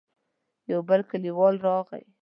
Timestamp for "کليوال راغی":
1.11-2.03